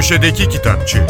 Köşedeki 0.00 0.48
Kitapçı 0.48 1.06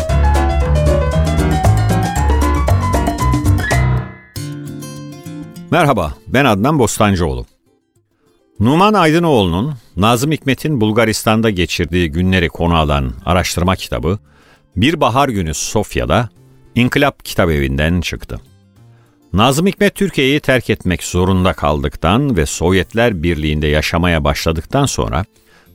Merhaba, 5.71 6.15
ben 6.29 6.45
Adnan 6.45 6.79
Bostancıoğlu. 6.79 7.47
Numan 8.61 8.95
Aydınoğlu'nun 8.95 9.75
Nazım 9.97 10.33
Hikmet'in 10.33 10.81
Bulgaristan'da 10.81 11.51
geçirdiği 11.51 12.11
günleri 12.11 12.49
konu 12.49 12.77
alan 12.77 13.13
araştırma 13.25 13.77
kitabı 13.77 14.19
Bir 14.77 15.01
Bahar 15.01 15.29
Günü 15.29 15.55
Sofya'da 15.55 16.29
İnkılap 16.75 17.25
Kitap 17.25 17.51
Evi'nden 17.51 18.01
çıktı. 18.01 18.41
Nazım 19.33 19.67
Hikmet 19.67 19.95
Türkiye'yi 19.95 20.41
terk 20.41 20.71
etmek 20.71 21.03
zorunda 21.03 21.53
kaldıktan 21.53 22.37
ve 22.37 22.47
Sovyetler 22.47 23.23
Birliği'nde 23.23 23.67
yaşamaya 23.67 24.25
başladıktan 24.25 24.87
sonra 24.87 25.25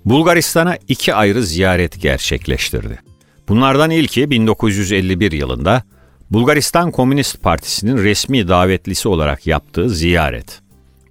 Bulgaristan'a 0.05 0.77
iki 0.87 1.13
ayrı 1.13 1.43
ziyaret 1.43 2.01
gerçekleştirdi. 2.01 3.04
Bunlardan 3.47 3.91
ilki 3.91 4.29
1951 4.29 5.31
yılında 5.31 5.83
Bulgaristan 6.31 6.91
Komünist 6.91 7.41
Partisi'nin 7.41 7.97
resmi 7.97 8.47
davetlisi 8.47 9.07
olarak 9.07 9.47
yaptığı 9.47 9.89
ziyaret. 9.89 10.61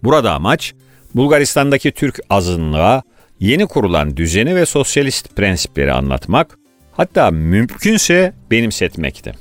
Burada 0.03 0.33
amaç 0.35 0.75
Bulgaristan'daki 1.15 1.93
Türk 1.93 2.21
azınlığa 2.31 3.03
yeni 3.41 3.67
kurulan 3.67 4.17
düzeni 4.17 4.57
ve 4.57 4.67
sosyalist 4.67 5.37
prensipleri 5.37 5.93
anlatmak, 5.93 6.59
hatta 6.93 7.31
mümkünse 7.31 8.35
benimsetmekti. 8.51 9.33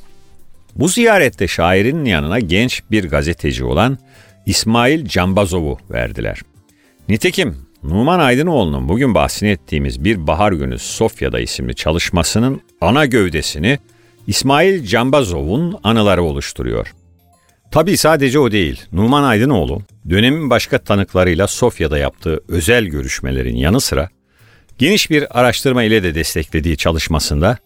Bu 0.75 0.87
ziyarette 0.87 1.47
şairin 1.47 2.05
yanına 2.05 2.39
genç 2.39 2.83
bir 2.91 3.09
gazeteci 3.09 3.65
olan 3.65 3.97
İsmail 4.45 5.05
Cambazov'u 5.05 5.77
verdiler. 5.91 6.41
Nitekim 7.09 7.62
Numan 7.83 8.19
Aydınoğlu'nun 8.19 8.89
bugün 8.89 9.15
bahsini 9.15 9.49
ettiğimiz 9.49 10.03
Bir 10.03 10.27
Bahar 10.27 10.51
Günü 10.51 10.79
Sofya'da 10.79 11.39
isimli 11.39 11.75
çalışmasının 11.75 12.61
ana 12.81 13.05
gövdesini 13.05 13.79
İsmail 14.27 14.85
Cambazov'un 14.85 15.79
anıları 15.83 16.23
oluşturuyor. 16.23 16.93
Tabii 17.71 17.97
sadece 17.97 18.39
o 18.39 18.51
değil. 18.51 18.81
Numan 18.91 19.23
Aydınoğlu 19.23 19.81
dönemin 20.09 20.49
başka 20.49 20.77
tanıklarıyla 20.77 21.47
Sofya'da 21.47 21.97
yaptığı 21.97 22.43
özel 22.47 22.85
görüşmelerin 22.85 23.55
yanı 23.55 23.81
sıra 23.81 24.09
geniş 24.77 25.09
bir 25.09 25.39
araştırma 25.39 25.83
ile 25.83 26.03
de 26.03 26.15
desteklediği 26.15 26.77
çalışmasında 26.77 27.57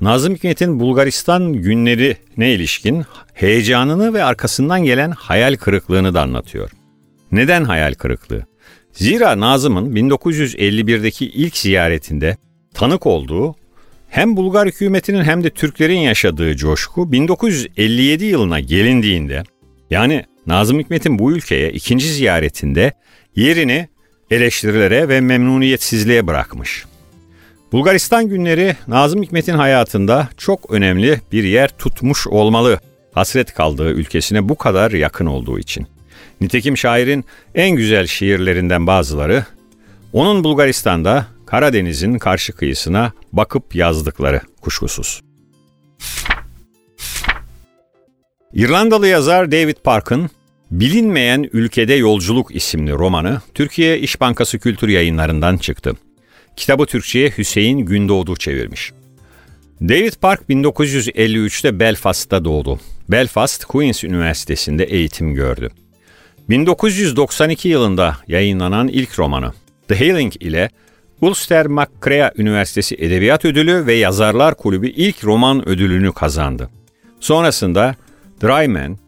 Nazım 0.00 0.34
Hikmet'in 0.34 0.80
Bulgaristan 0.80 1.52
günlerine 1.52 2.52
ilişkin 2.52 3.04
heyecanını 3.34 4.14
ve 4.14 4.24
arkasından 4.24 4.84
gelen 4.84 5.10
hayal 5.10 5.56
kırıklığını 5.56 6.14
da 6.14 6.22
anlatıyor. 6.22 6.70
Neden 7.32 7.64
hayal 7.64 7.94
kırıklığı? 7.94 8.55
Zira 8.96 9.40
Nazım'ın 9.40 9.94
1951'deki 9.94 11.26
ilk 11.26 11.56
ziyaretinde 11.56 12.36
tanık 12.74 13.06
olduğu 13.06 13.54
hem 14.08 14.36
Bulgar 14.36 14.68
hükümetinin 14.68 15.24
hem 15.24 15.44
de 15.44 15.50
Türklerin 15.50 15.98
yaşadığı 15.98 16.56
coşku 16.56 17.12
1957 17.12 18.24
yılına 18.24 18.60
gelindiğinde 18.60 19.42
yani 19.90 20.24
Nazım 20.46 20.78
Hikmet'in 20.78 21.18
bu 21.18 21.32
ülkeye 21.32 21.70
ikinci 21.70 22.12
ziyaretinde 22.12 22.92
yerini 23.36 23.88
eleştirilere 24.30 25.08
ve 25.08 25.20
memnuniyetsizliğe 25.20 26.26
bırakmış. 26.26 26.84
Bulgaristan 27.72 28.28
günleri 28.28 28.76
Nazım 28.88 29.22
Hikmet'in 29.22 29.54
hayatında 29.54 30.28
çok 30.36 30.70
önemli 30.70 31.20
bir 31.32 31.44
yer 31.44 31.68
tutmuş 31.68 32.26
olmalı. 32.26 32.80
Hasret 33.14 33.54
kaldığı 33.54 33.90
ülkesine 33.90 34.48
bu 34.48 34.56
kadar 34.56 34.90
yakın 34.90 35.26
olduğu 35.26 35.58
için. 35.58 35.86
Nitekim 36.40 36.76
şairin 36.76 37.24
en 37.54 37.70
güzel 37.70 38.06
şiirlerinden 38.06 38.86
bazıları 38.86 39.44
onun 40.12 40.44
Bulgaristan'da 40.44 41.26
Karadeniz'in 41.46 42.18
karşı 42.18 42.52
kıyısına 42.52 43.12
bakıp 43.32 43.74
yazdıkları 43.74 44.40
kuşkusuz. 44.60 45.20
İrlandalı 48.54 49.08
yazar 49.08 49.52
David 49.52 49.76
Park'ın 49.84 50.30
Bilinmeyen 50.70 51.50
Ülkede 51.52 51.94
Yolculuk 51.94 52.54
isimli 52.54 52.92
romanı 52.92 53.40
Türkiye 53.54 53.98
İş 53.98 54.20
Bankası 54.20 54.58
Kültür 54.58 54.88
Yayınlarından 54.88 55.56
çıktı. 55.56 55.92
Kitabı 56.56 56.86
Türkçe'ye 56.86 57.30
Hüseyin 57.38 57.78
Gündoğdu 57.78 58.36
çevirmiş. 58.36 58.92
David 59.80 60.12
Park 60.20 60.42
1953'te 60.50 61.80
Belfast'ta 61.80 62.44
doğdu. 62.44 62.80
Belfast 63.08 63.64
Queen's 63.64 64.04
Üniversitesi'nde 64.04 64.84
eğitim 64.84 65.34
gördü. 65.34 65.70
1992 66.48 67.68
yılında 67.68 68.16
yayınlanan 68.28 68.88
ilk 68.88 69.18
romanı 69.18 69.52
The 69.88 69.98
Hailing 69.98 70.32
ile 70.40 70.70
Ulster 71.20 71.66
MacCrea 71.66 72.32
Üniversitesi 72.36 72.94
Edebiyat 72.94 73.44
Ödülü 73.44 73.86
ve 73.86 73.94
Yazarlar 73.94 74.54
Kulübü 74.54 74.88
ilk 74.88 75.24
roman 75.24 75.68
ödülünü 75.68 76.12
kazandı. 76.12 76.70
Sonrasında 77.20 77.94
Dry 78.42 78.68
Man, 78.68 78.98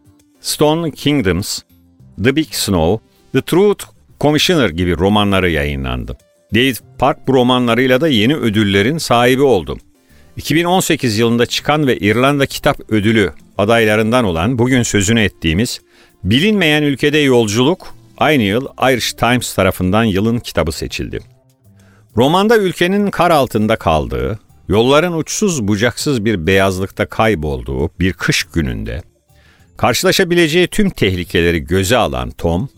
Stone 0.40 0.90
Kingdoms, 0.90 1.58
The 2.24 2.36
Big 2.36 2.48
Snow, 2.50 3.06
The 3.32 3.42
Truth 3.42 3.84
Commissioner 4.20 4.68
gibi 4.68 4.96
romanları 4.96 5.50
yayınlandı. 5.50 6.18
David 6.54 6.76
Park 6.98 7.28
bu 7.28 7.34
romanlarıyla 7.34 8.00
da 8.00 8.08
yeni 8.08 8.36
ödüllerin 8.36 8.98
sahibi 8.98 9.42
oldu. 9.42 9.78
2018 10.36 11.18
yılında 11.18 11.46
çıkan 11.46 11.86
ve 11.86 11.98
İrlanda 11.98 12.46
Kitap 12.46 12.92
Ödülü 12.92 13.32
adaylarından 13.58 14.24
olan 14.24 14.58
bugün 14.58 14.82
sözünü 14.82 15.20
ettiğimiz 15.20 15.80
Bilinmeyen 16.30 16.82
Ülkede 16.82 17.18
Yolculuk 17.18 17.94
aynı 18.18 18.42
yıl 18.42 18.66
Irish 18.82 19.12
Times 19.12 19.54
tarafından 19.54 20.04
yılın 20.04 20.38
kitabı 20.38 20.72
seçildi. 20.72 21.20
Romanda 22.16 22.58
ülkenin 22.58 23.10
kar 23.10 23.30
altında 23.30 23.76
kaldığı, 23.76 24.38
yolların 24.68 25.12
uçsuz 25.12 25.68
bucaksız 25.68 26.24
bir 26.24 26.46
beyazlıkta 26.46 27.06
kaybolduğu 27.06 27.90
bir 28.00 28.12
kış 28.12 28.44
gününde 28.44 29.02
karşılaşabileceği 29.76 30.66
tüm 30.66 30.90
tehlikeleri 30.90 31.64
göze 31.64 31.96
alan 31.96 32.30
Tom, 32.30 32.68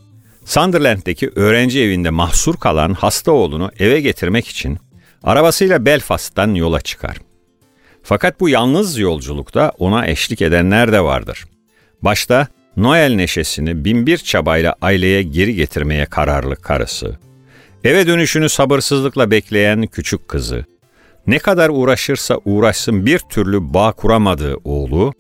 Sunderland'deki 0.45 1.31
öğrenci 1.37 1.81
evinde 1.81 2.11
mahsur 2.11 2.57
kalan 2.57 2.95
hasta 2.95 3.33
oğlunu 3.33 3.71
eve 3.79 4.01
getirmek 4.01 4.49
için 4.49 4.79
arabasıyla 5.23 5.85
Belfast'tan 5.85 6.55
yola 6.55 6.81
çıkar. 6.81 7.17
Fakat 8.03 8.41
bu 8.41 8.49
yalnız 8.49 8.99
yolculukta 8.99 9.73
ona 9.79 10.07
eşlik 10.07 10.43
edenler 10.43 10.93
de 10.93 11.01
vardır. 11.01 11.45
Başta 12.03 12.49
Noel 12.81 13.15
neşesini 13.15 13.85
binbir 13.85 14.19
çabayla 14.19 14.75
aileye 14.83 15.23
geri 15.23 15.55
getirmeye 15.55 16.07
kararlı 16.07 16.57
karısı, 16.57 17.19
eve 17.85 18.07
dönüşünü 18.07 18.49
sabırsızlıkla 18.49 19.31
bekleyen 19.31 19.87
küçük 19.87 20.29
kızı, 20.29 20.65
ne 21.27 21.39
kadar 21.39 21.69
uğraşırsa 21.69 22.39
uğraşsın 22.45 23.07
bir 23.07 23.19
türlü 23.19 23.75
bağ 23.75 23.93
kuramadığı 23.93 24.57
oğlu 24.65 25.13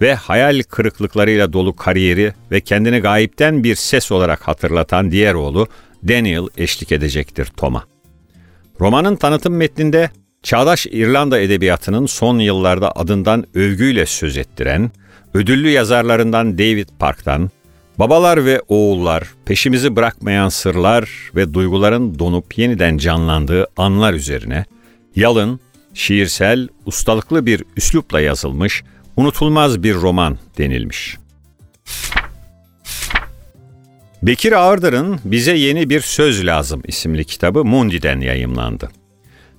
ve 0.00 0.14
hayal 0.14 0.62
kırıklıklarıyla 0.62 1.52
dolu 1.52 1.76
kariyeri 1.76 2.32
ve 2.50 2.60
kendini 2.60 2.98
gayipten 2.98 3.64
bir 3.64 3.74
ses 3.74 4.12
olarak 4.12 4.48
hatırlatan 4.48 5.10
diğer 5.10 5.34
oğlu 5.34 5.66
Daniel 6.08 6.48
eşlik 6.56 6.92
edecektir 6.92 7.46
Tom'a. 7.56 7.84
Romanın 8.80 9.16
tanıtım 9.16 9.56
metninde 9.56 10.10
çağdaş 10.42 10.86
İrlanda 10.86 11.40
edebiyatının 11.40 12.06
son 12.06 12.38
yıllarda 12.38 12.92
adından 12.96 13.46
övgüyle 13.54 14.06
söz 14.06 14.36
ettiren, 14.36 14.90
ödüllü 15.34 15.70
yazarlarından 15.70 16.58
David 16.58 16.88
Park'tan, 16.98 17.50
babalar 17.98 18.44
ve 18.44 18.60
oğullar, 18.68 19.24
peşimizi 19.44 19.96
bırakmayan 19.96 20.48
sırlar 20.48 21.30
ve 21.36 21.54
duyguların 21.54 22.18
donup 22.18 22.58
yeniden 22.58 22.98
canlandığı 22.98 23.66
anlar 23.76 24.14
üzerine, 24.14 24.64
yalın, 25.16 25.60
şiirsel, 25.94 26.68
ustalıklı 26.86 27.46
bir 27.46 27.64
üslupla 27.76 28.20
yazılmış, 28.20 28.84
unutulmaz 29.16 29.82
bir 29.82 29.94
roman 29.94 30.38
denilmiş. 30.58 31.16
Bekir 34.22 34.52
Ağırdır'ın 34.52 35.20
Bize 35.24 35.56
Yeni 35.56 35.90
Bir 35.90 36.00
Söz 36.00 36.46
Lazım 36.46 36.82
isimli 36.86 37.24
kitabı 37.24 37.64
Mundi'den 37.64 38.20
yayımlandı. 38.20 38.90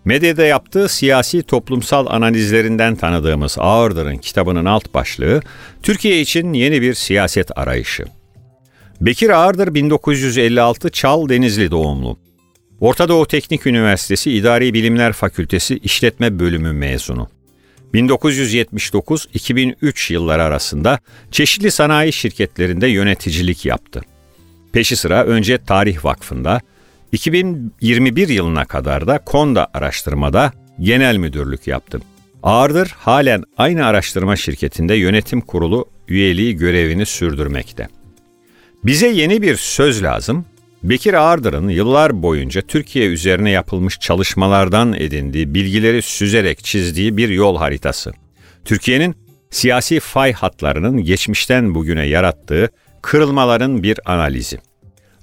Medyada 0.06 0.46
yaptığı 0.46 0.90
siyasi 0.90 1.44
toplumsal 1.44 2.06
analizlerinden 2.10 2.96
tanıdığımız 2.96 3.56
Ağırdır'ın 3.60 4.18
kitabının 4.18 4.66
alt 4.66 4.94
başlığı 4.94 5.42
Türkiye 5.84 6.22
için 6.22 6.54
yeni 6.54 6.82
bir 6.82 6.94
siyaset 6.94 7.58
arayışı. 7.58 8.06
Bekir 9.02 9.30
Ağırdır 9.30 9.74
1956 9.74 10.90
Çal 10.90 11.30
Denizli 11.30 11.72
doğumlu. 11.72 12.18
Orta 12.80 13.10
Doğu 13.10 13.26
Teknik 13.26 13.68
Üniversitesi 13.68 14.32
İdari 14.32 14.74
Bilimler 14.74 15.14
Fakültesi 15.14 15.78
İşletme 15.78 16.40
Bölümü 16.40 16.74
mezunu. 16.74 17.30
1979-2003 17.94 20.14
yılları 20.14 20.44
arasında 20.44 21.00
çeşitli 21.32 21.72
sanayi 21.72 22.14
şirketlerinde 22.14 22.88
yöneticilik 22.88 23.66
yaptı. 23.66 24.02
Peşi 24.74 24.96
sıra 24.96 25.24
önce 25.24 25.58
Tarih 25.58 26.06
Vakfı'nda, 26.06 26.62
2021 27.14 28.30
yılına 28.30 28.66
kadar 28.66 29.08
da 29.08 29.18
Konda 29.18 29.68
Araştırma'da 29.74 30.52
genel 30.80 31.18
müdürlük 31.18 31.68
yaptı. 31.68 32.00
Ağırdır 32.44 32.88
halen 32.98 33.44
aynı 33.58 33.86
araştırma 33.86 34.36
şirketinde 34.36 34.94
yönetim 34.96 35.42
kurulu 35.42 35.86
üyeliği 36.08 36.58
görevini 36.58 37.06
sürdürmekte. 37.06 37.88
Bize 38.84 39.08
yeni 39.08 39.42
bir 39.42 39.56
söz 39.56 40.04
lazım. 40.04 40.46
Bekir 40.84 41.14
Ağırdır'ın 41.14 41.70
yıllar 41.70 42.24
boyunca 42.24 42.62
Türkiye 42.62 43.08
üzerine 43.08 43.50
yapılmış 43.50 44.00
çalışmalardan 44.00 44.94
edindiği 44.94 45.54
bilgileri 45.54 46.02
süzerek 46.02 46.64
çizdiği 46.64 47.18
bir 47.18 47.30
yol 47.30 47.58
haritası. 47.58 48.12
Türkiye'nin 48.66 49.16
siyasi 49.50 50.00
fay 50.00 50.34
hatlarının 50.34 51.04
geçmişten 51.04 51.76
bugüne 51.76 52.06
yarattığı 52.06 52.70
kırılmaların 53.02 53.84
bir 53.84 54.00
analizi. 54.06 54.60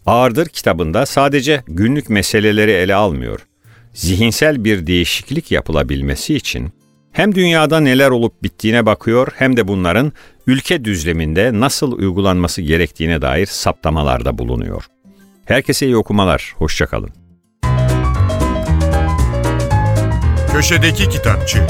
Ağırdır 0.07 0.47
kitabında 0.47 1.07
sadece 1.07 1.63
günlük 1.67 2.11
meseleleri 2.11 2.71
ele 2.71 2.95
almıyor. 2.95 3.47
Zihinsel 3.95 4.65
bir 4.65 4.87
değişiklik 4.87 5.51
yapılabilmesi 5.51 6.35
için 6.35 6.73
hem 7.13 7.35
dünyada 7.35 7.81
neler 7.81 8.11
olup 8.11 8.43
bittiğine 8.43 8.87
bakıyor 8.87 9.29
hem 9.37 9.57
de 9.57 9.69
bunların 9.69 10.13
ülke 10.47 10.85
düzleminde 10.85 11.51
nasıl 11.53 11.93
uygulanması 11.93 12.63
gerektiğine 12.63 13.23
dair 13.23 13.47
saptamalarda 13.47 14.39
bulunuyor. 14.39 14.85
Herkese 15.45 15.87
iyi 15.87 15.97
okumalar, 15.97 16.55
hoşçakalın. 16.57 17.11
Köşedeki 20.53 21.09
Kitapçı 21.09 21.67